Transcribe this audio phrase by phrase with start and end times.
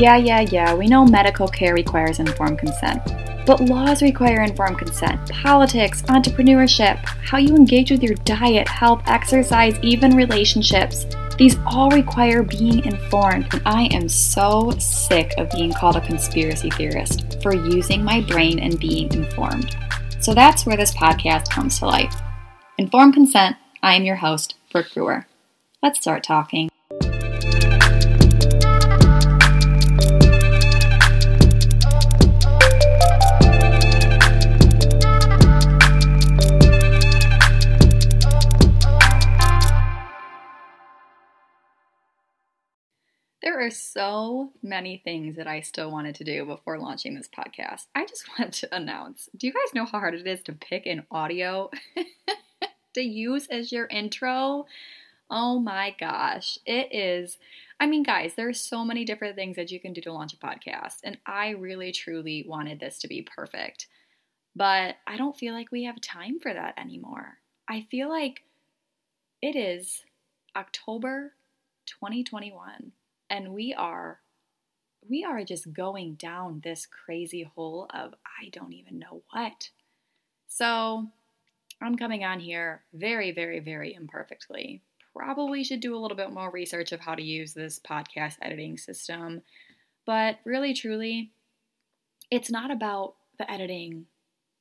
[0.00, 3.02] Yeah, yeah, yeah, we know medical care requires informed consent.
[3.44, 5.28] But laws require informed consent.
[5.28, 11.04] Politics, entrepreneurship, how you engage with your diet, health, exercise, even relationships.
[11.36, 16.70] These all require being informed, and I am so sick of being called a conspiracy
[16.70, 19.76] theorist for using my brain and being informed.
[20.20, 22.14] So that's where this podcast comes to life.
[22.78, 25.26] Informed Consent, I am your host, Brooke Brewer.
[25.82, 26.70] Let's start talking.
[43.60, 47.88] There are so many things that I still wanted to do before launching this podcast.
[47.94, 50.86] I just want to announce do you guys know how hard it is to pick
[50.86, 51.70] an audio
[52.94, 54.64] to use as your intro?
[55.28, 56.58] Oh my gosh.
[56.64, 57.36] It is.
[57.78, 60.32] I mean, guys, there are so many different things that you can do to launch
[60.32, 63.88] a podcast, and I really truly wanted this to be perfect.
[64.56, 67.36] But I don't feel like we have time for that anymore.
[67.68, 68.40] I feel like
[69.42, 70.02] it is
[70.56, 71.34] October
[71.84, 72.92] 2021
[73.30, 74.20] and we are
[75.08, 79.70] we are just going down this crazy hole of I don't even know what.
[80.46, 81.06] So,
[81.80, 84.82] I'm coming on here very very very imperfectly.
[85.16, 88.76] Probably should do a little bit more research of how to use this podcast editing
[88.78, 89.42] system.
[90.06, 91.32] But really truly,
[92.30, 94.06] it's not about the editing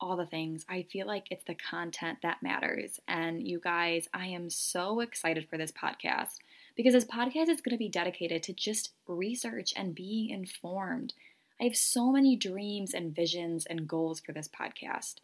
[0.00, 0.64] all the things.
[0.68, 3.00] I feel like it's the content that matters.
[3.06, 6.36] And you guys, I am so excited for this podcast
[6.80, 11.12] because this podcast is going to be dedicated to just research and being informed.
[11.60, 15.16] I have so many dreams and visions and goals for this podcast.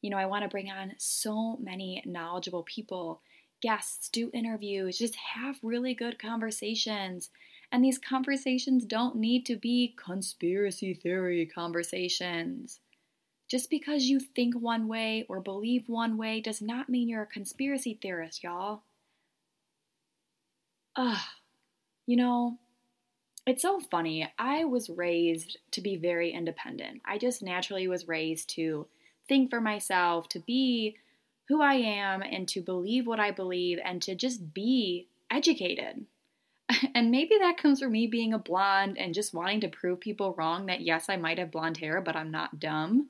[0.00, 3.20] You know, I want to bring on so many knowledgeable people,
[3.60, 7.28] guests, do interviews, just have really good conversations.
[7.70, 12.80] And these conversations don't need to be conspiracy theory conversations.
[13.50, 17.26] Just because you think one way or believe one way does not mean you're a
[17.26, 18.84] conspiracy theorist, y'all.
[20.96, 21.18] Ugh,
[22.06, 22.58] you know,
[23.46, 24.30] it's so funny.
[24.38, 27.02] I was raised to be very independent.
[27.04, 28.86] I just naturally was raised to
[29.28, 30.96] think for myself, to be
[31.48, 36.06] who I am, and to believe what I believe, and to just be educated.
[36.94, 40.34] And maybe that comes from me being a blonde and just wanting to prove people
[40.38, 43.08] wrong that yes, I might have blonde hair, but I'm not dumb.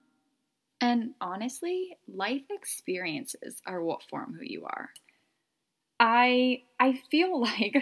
[0.81, 4.91] And honestly, life experiences are what form who you are.
[6.03, 7.77] I I feel like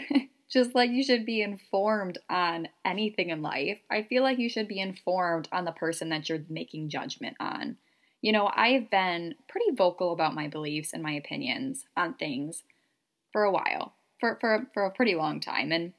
[0.53, 4.69] just like you should be informed on anything in life, I feel like you should
[4.69, 7.79] be informed on the person that you're making judgment on.
[8.21, 12.65] You know, I've been pretty vocal about my beliefs and my opinions on things
[13.33, 15.73] for a while, for, for, for a pretty long time.
[15.73, 15.95] And,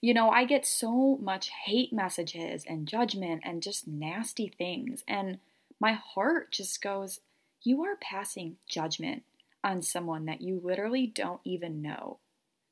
[0.00, 5.04] you know, I get so much hate messages and judgment and just nasty things.
[5.06, 5.38] And
[5.78, 7.20] my heart just goes,
[7.62, 9.22] You are passing judgment
[9.62, 12.18] on someone that you literally don't even know.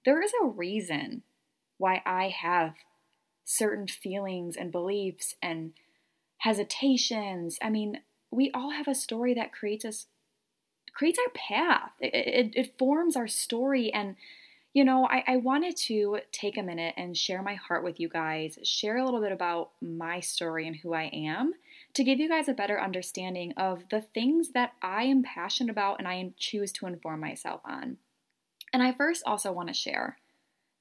[0.05, 1.23] There is a reason
[1.77, 2.75] why I have
[3.45, 5.73] certain feelings and beliefs and
[6.39, 7.59] hesitations.
[7.63, 8.01] I mean,
[8.31, 10.07] we all have a story that creates us
[10.95, 11.93] creates our path.
[12.01, 14.17] It, it, it forms our story and
[14.75, 18.09] you know, I, I wanted to take a minute and share my heart with you
[18.09, 21.53] guys, share a little bit about my story and who I am,
[21.95, 25.99] to give you guys a better understanding of the things that I am passionate about
[25.99, 27.97] and I choose to inform myself on.
[28.73, 30.19] And I first also want to share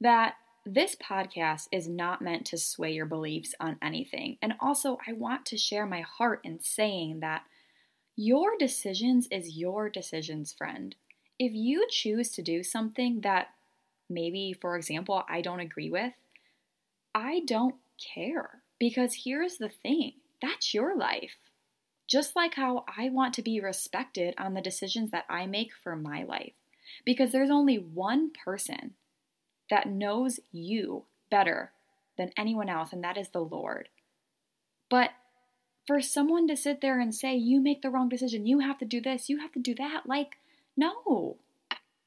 [0.02, 0.36] that
[0.66, 4.38] this podcast is not meant to sway your beliefs on anything.
[4.42, 7.44] And also, I want to share my heart in saying that
[8.18, 10.96] your decisions is your decisions, friend.
[11.40, 13.48] If you choose to do something that
[14.10, 16.14] maybe, for example, I don't agree with,
[17.16, 18.62] I don't care.
[18.80, 21.38] Because here's the thing that's your life.
[22.08, 25.96] Just like how I want to be respected on the decisions that I make for
[25.96, 26.54] my life.
[27.06, 28.94] Because there's only one person
[29.70, 31.72] that knows you better
[32.18, 33.90] than anyone else, and that is the Lord.
[34.90, 35.12] But
[35.86, 38.86] for someone to sit there and say, you make the wrong decision, you have to
[38.86, 40.38] do this, you have to do that, like,
[40.78, 41.38] no.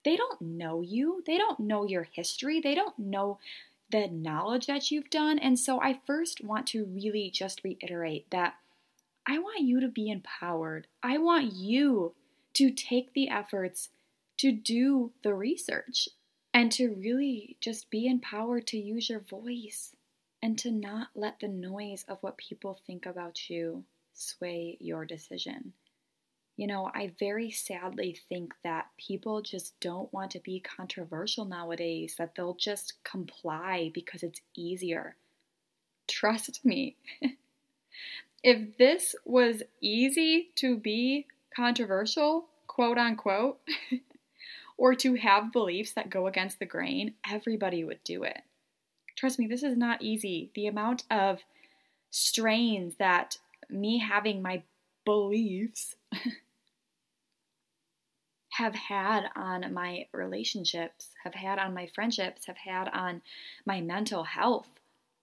[0.02, 1.22] They don't know you.
[1.26, 2.58] They don't know your history.
[2.58, 3.38] They don't know
[3.90, 5.38] the knowledge that you've done.
[5.38, 8.54] And so I first want to really just reiterate that
[9.26, 10.86] I want you to be empowered.
[11.02, 12.14] I want you
[12.54, 13.90] to take the efforts
[14.38, 16.08] to do the research
[16.52, 19.94] and to really just be empowered to use your voice
[20.42, 23.84] and to not let the noise of what people think about you
[24.14, 25.74] sway your decision.
[26.60, 32.16] You know, I very sadly think that people just don't want to be controversial nowadays,
[32.18, 35.16] that they'll just comply because it's easier.
[36.06, 36.96] trust me.
[38.44, 43.58] if this was easy to be controversial, quote unquote,
[44.76, 48.42] or to have beliefs that go against the grain, everybody would do it.
[49.16, 50.50] Trust me, this is not easy.
[50.54, 51.38] The amount of
[52.10, 53.38] strains that
[53.70, 54.62] me having my
[55.06, 55.96] beliefs
[58.50, 63.22] have had on my relationships, have had on my friendships, have had on
[63.64, 64.68] my mental health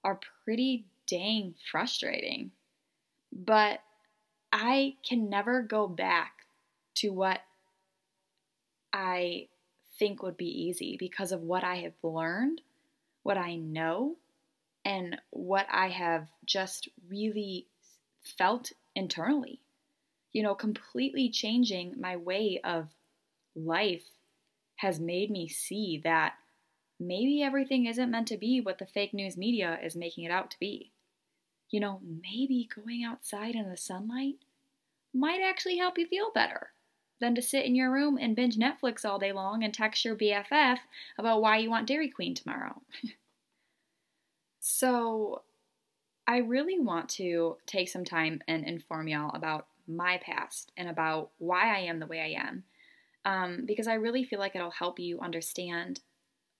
[0.03, 2.51] are pretty dang frustrating.
[3.31, 3.79] But
[4.51, 6.45] I can never go back
[6.95, 7.41] to what
[8.93, 9.47] I
[9.99, 12.61] think would be easy because of what I have learned,
[13.23, 14.15] what I know,
[14.85, 17.67] and what I have just really
[18.37, 19.59] felt internally.
[20.31, 22.87] You know, completely changing my way of
[23.57, 24.03] life
[24.77, 26.33] has made me see that
[26.99, 30.51] maybe everything isn't meant to be what the fake news media is making it out
[30.51, 30.91] to be.
[31.69, 34.35] You know, maybe going outside in the sunlight
[35.13, 36.69] might actually help you feel better
[37.19, 40.15] than to sit in your room and binge Netflix all day long and text your
[40.15, 40.77] BFF
[41.17, 42.81] about why you want Dairy Queen tomorrow.
[44.59, 45.41] so,
[46.27, 51.31] I really want to take some time and inform y'all about my past and about
[51.37, 52.65] why I am the way I am.
[53.27, 55.99] Um, because I really feel like it'll help you understand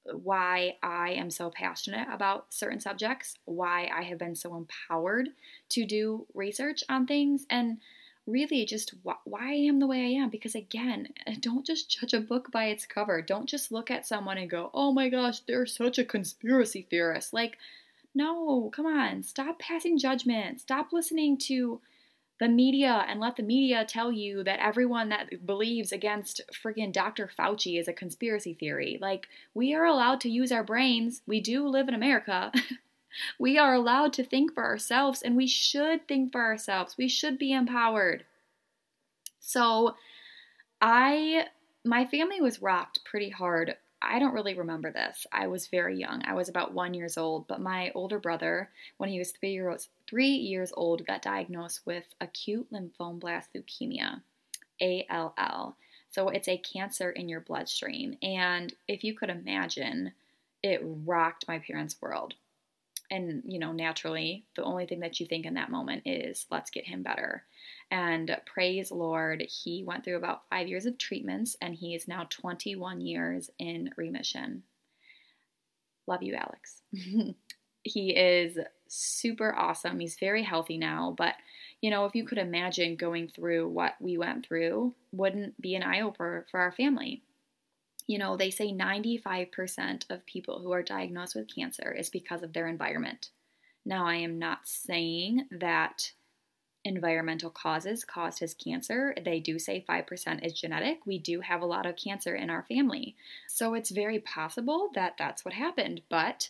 [0.03, 5.29] why I am so passionate about certain subjects, why I have been so empowered
[5.69, 7.77] to do research on things, and
[8.25, 10.29] really just wh- why I am the way I am.
[10.29, 11.07] Because again,
[11.39, 13.21] don't just judge a book by its cover.
[13.21, 17.31] Don't just look at someone and go, oh my gosh, they're such a conspiracy theorist.
[17.31, 17.57] Like,
[18.13, 20.59] no, come on, stop passing judgment.
[20.59, 21.79] Stop listening to
[22.39, 27.29] the media and let the media tell you that everyone that believes against friggin' Dr.
[27.37, 28.97] Fauci is a conspiracy theory.
[29.01, 31.21] Like, we are allowed to use our brains.
[31.25, 32.51] We do live in America.
[33.39, 36.95] we are allowed to think for ourselves, and we should think for ourselves.
[36.97, 38.25] We should be empowered.
[39.39, 39.95] So,
[40.79, 41.45] I,
[41.83, 45.25] my family was rocked pretty hard I don't really remember this.
[45.31, 46.21] I was very young.
[46.25, 49.89] I was about one years old, but my older brother, when he was three years
[50.07, 54.21] three years old, got diagnosed with acute lymphoblastic leukemia,
[54.81, 55.77] ALL.
[56.09, 60.13] So it's a cancer in your bloodstream, and if you could imagine,
[60.63, 62.33] it rocked my parents' world.
[63.09, 66.71] And you know, naturally, the only thing that you think in that moment is, "Let's
[66.71, 67.45] get him better."
[67.89, 72.25] And praise Lord, he went through about five years of treatments and he is now
[72.29, 74.63] 21 years in remission.
[76.05, 76.81] Love you, Alex.
[77.83, 78.57] he is
[78.89, 79.99] super awesome.
[79.99, 81.35] He's very healthy now, but
[81.81, 85.83] you know, if you could imagine going through what we went through, wouldn't be an
[85.83, 87.21] eye opener for our family.
[88.07, 92.53] You know, they say 95% of people who are diagnosed with cancer is because of
[92.53, 93.29] their environment.
[93.85, 96.11] Now, I am not saying that
[96.83, 99.13] environmental causes caused his cancer.
[99.23, 101.05] They do say 5% is genetic.
[101.05, 103.15] We do have a lot of cancer in our family.
[103.47, 106.49] So it's very possible that that's what happened, but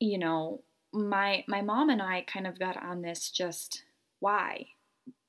[0.00, 3.82] you know, my my mom and I kind of got on this just
[4.20, 4.66] why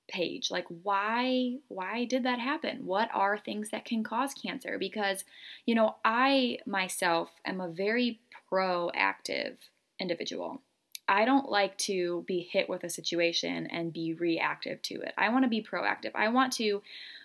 [0.08, 0.52] page.
[0.52, 2.86] Like why why did that happen?
[2.86, 4.78] What are things that can cause cancer?
[4.78, 5.24] Because
[5.66, 8.20] you know, I myself am a very
[8.52, 9.58] proactive
[10.00, 10.62] individual.
[11.08, 15.14] I don't like to be hit with a situation and be reactive to it.
[15.18, 16.12] I want to be proactive.
[16.14, 16.84] I want to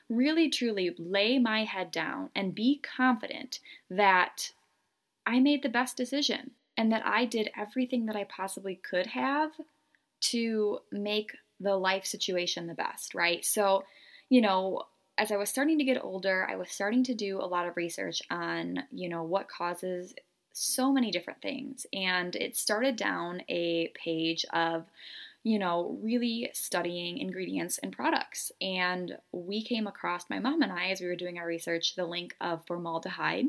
[0.08, 4.52] really truly lay my head down and be confident that
[5.26, 9.50] I made the best decision and that I did everything that I possibly could have
[10.20, 13.44] to make the life situation the best, right?
[13.44, 13.84] So,
[14.28, 14.82] you know,
[15.16, 17.76] as I was starting to get older, I was starting to do a lot of
[17.76, 20.14] research on, you know, what causes
[20.52, 21.86] so many different things.
[21.92, 24.86] And it started down a page of,
[25.42, 28.50] you know, really studying ingredients and products.
[28.60, 32.06] And we came across, my mom and I, as we were doing our research, the
[32.06, 33.46] link of formaldehyde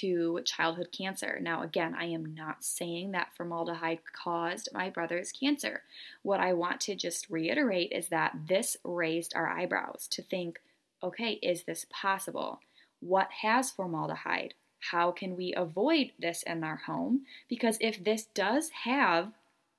[0.00, 1.38] to childhood cancer.
[1.40, 5.82] Now, again, I am not saying that formaldehyde caused my brother's cancer.
[6.22, 10.60] What I want to just reiterate is that this raised our eyebrows to think
[11.04, 12.60] okay, is this possible?
[13.00, 14.54] What has formaldehyde?
[14.90, 17.22] how can we avoid this in our home?
[17.48, 19.32] Because if this does have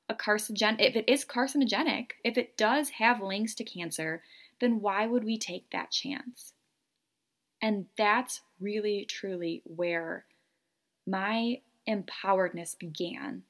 [0.07, 4.21] a carcinogen, if it is carcinogenic, if it does have links to cancer,
[4.59, 6.53] then why would we take that chance?
[7.63, 10.25] And that's really, truly where
[11.07, 13.43] my empoweredness began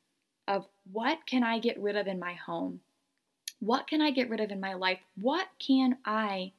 [0.47, 2.81] of what can I get rid of in my home?
[3.59, 4.99] What can I get rid of in my life?
[5.19, 6.51] What can I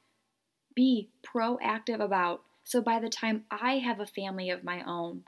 [0.75, 5.23] be proactive about so by the time I have a family of my own,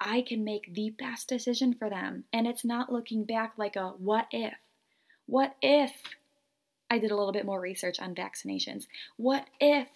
[0.00, 2.24] I can make the best decision for them.
[2.32, 4.54] And it's not looking back like a what if?
[5.26, 5.92] What if
[6.88, 8.86] I did a little bit more research on vaccinations?
[9.16, 9.88] What if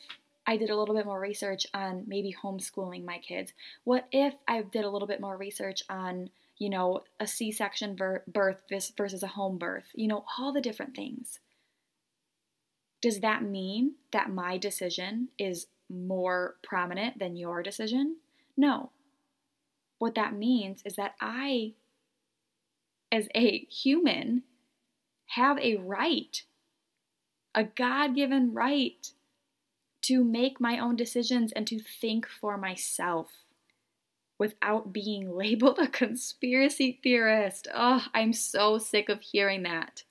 [0.51, 3.53] I did a little bit more research on maybe homeschooling my kids?
[3.85, 7.95] What if I did a little bit more research on, you know, a C section
[7.95, 8.59] birth
[8.99, 9.85] versus a home birth?
[9.95, 11.39] You know, all the different things.
[13.01, 18.17] Does that mean that my decision is more prominent than your decision?
[18.57, 18.91] No.
[19.99, 21.75] What that means is that I,
[23.13, 24.43] as a human,
[25.27, 26.43] have a right,
[27.55, 29.13] a God given right,
[30.03, 33.31] to make my own decisions and to think for myself
[34.39, 37.69] without being labeled a conspiracy theorist.
[37.73, 40.05] Oh, I'm so sick of hearing that.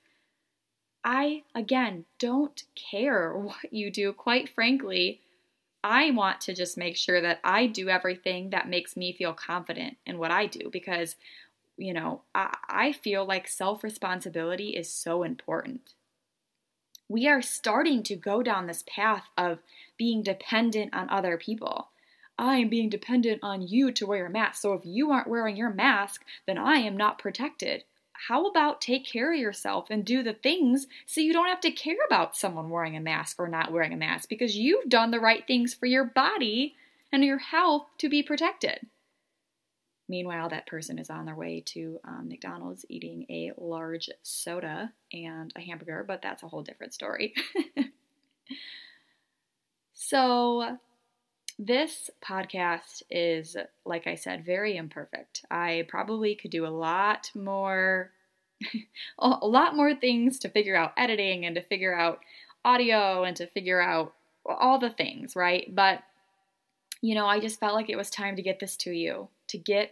[1.03, 4.13] I, again, don't care what you do.
[4.13, 5.21] Quite frankly,
[5.83, 9.97] I want to just make sure that I do everything that makes me feel confident
[10.05, 11.15] in what I do because,
[11.77, 15.93] you know, I, I feel like self responsibility is so important.
[17.09, 19.59] We are starting to go down this path of
[19.97, 21.89] being dependent on other people.
[22.37, 24.61] I am being dependent on you to wear a mask.
[24.61, 27.83] So if you aren't wearing your mask, then I am not protected
[28.27, 31.71] how about take care of yourself and do the things so you don't have to
[31.71, 35.19] care about someone wearing a mask or not wearing a mask because you've done the
[35.19, 36.75] right things for your body
[37.11, 38.87] and your health to be protected.
[40.09, 45.53] Meanwhile, that person is on their way to um, McDonald's eating a large soda and
[45.55, 47.35] a hamburger, but that's a whole different story.
[49.93, 50.79] so,
[51.59, 55.45] this podcast is, like I said, very imperfect.
[55.51, 58.09] I probably could do a lot more,
[59.19, 62.19] a lot more things to figure out editing and to figure out
[62.65, 65.73] audio and to figure out all the things, right?
[65.75, 66.01] But,
[67.01, 69.59] you know, I just felt like it was time to get this to you, to
[69.59, 69.91] get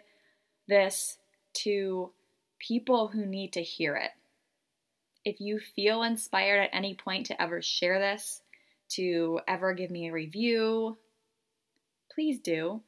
[0.68, 1.18] this
[1.54, 2.12] to
[2.60, 4.12] people who need to hear it.
[5.26, 8.42] If you feel inspired at any point to ever share this,
[8.90, 10.98] to ever give me a review,
[12.14, 12.82] please do.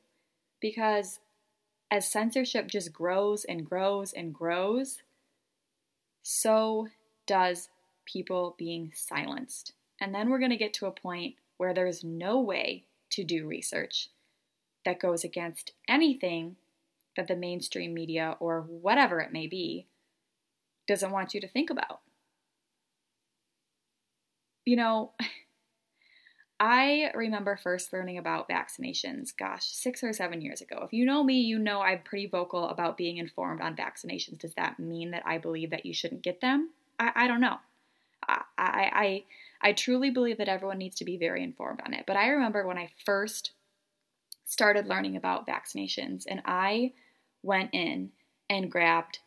[0.61, 1.19] Because
[1.91, 4.99] as censorship just grows and grows and grows,
[6.21, 6.87] so
[7.25, 7.69] does
[8.05, 9.73] people being silenced.
[9.99, 13.47] And then we're going to get to a point where there's no way to do
[13.47, 14.09] research
[14.85, 16.55] that goes against anything
[17.19, 19.87] that the mainstream media or whatever it may be
[20.87, 21.99] doesn't want you to think about.
[24.65, 25.11] You know,
[26.61, 30.81] I remember first learning about vaccinations, gosh, six or seven years ago.
[30.83, 34.39] If you know me, you know I'm pretty vocal about being informed on vaccinations.
[34.39, 36.69] Does that mean that I believe that you shouldn't get them?
[36.99, 37.57] I, I don't know.
[38.27, 39.23] I, I, I,
[39.61, 42.05] I truly believe that everyone needs to be very informed on it.
[42.07, 43.51] But I remember when I first
[44.49, 46.93] started learning about vaccinations and I
[47.43, 48.11] went in
[48.49, 49.19] and grabbed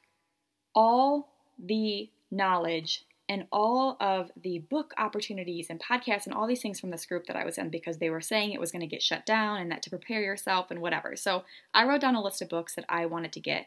[0.75, 6.81] all the knowledge and all of the book opportunities and podcasts and all these things
[6.81, 8.87] from this group that I was in because they were saying it was going to
[8.87, 11.17] get shut down and that to prepare yourself and whatever.
[11.17, 13.67] So I wrote down a list of books that I wanted to get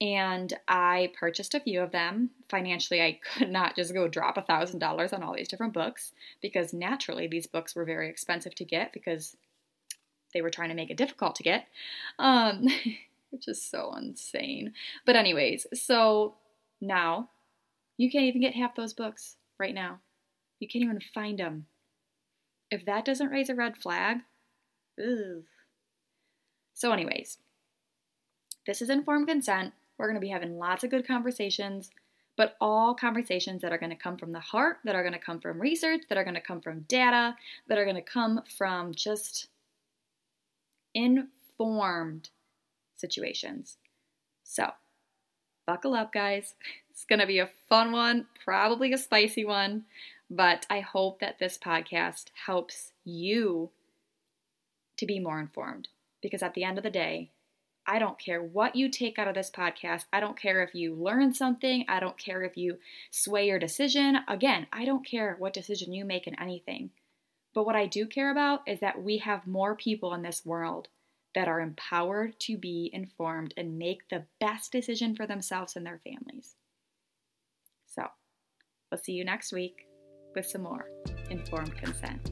[0.00, 2.30] and I purchased a few of them.
[2.48, 6.72] Financially, I could not just go drop a $1,000 on all these different books because
[6.72, 9.36] naturally these books were very expensive to get because
[10.32, 11.66] they were trying to make it difficult to get,
[12.18, 12.66] um,
[13.34, 14.72] which is so insane.
[15.04, 16.36] But, anyways, so
[16.80, 17.30] now
[17.96, 19.98] you can't even get half those books right now.
[20.60, 21.66] You can't even find them.
[22.70, 24.18] If that doesn't raise a red flag,
[24.98, 25.42] ugh.
[26.74, 27.38] So, anyways,
[28.66, 29.74] this is informed consent.
[29.98, 31.90] We're going to be having lots of good conversations,
[32.36, 35.18] but all conversations that are going to come from the heart, that are going to
[35.18, 37.34] come from research, that are going to come from data,
[37.68, 39.48] that are going to come from just
[40.94, 42.30] informed
[42.96, 43.76] situations.
[44.42, 44.70] So,
[45.66, 46.54] buckle up, guys.
[46.90, 49.82] It's going to be a fun one, probably a spicy one,
[50.30, 53.70] but I hope that this podcast helps you
[54.96, 55.88] to be more informed
[56.22, 57.30] because at the end of the day,
[57.86, 60.04] I don't care what you take out of this podcast.
[60.12, 61.84] I don't care if you learn something.
[61.88, 62.78] I don't care if you
[63.10, 64.18] sway your decision.
[64.26, 66.90] Again, I don't care what decision you make in anything.
[67.52, 70.88] But what I do care about is that we have more people in this world
[71.34, 76.00] that are empowered to be informed and make the best decision for themselves and their
[76.04, 76.56] families.
[77.86, 78.04] So,
[78.90, 79.86] we'll see you next week
[80.34, 80.88] with some more
[81.30, 82.30] informed consent.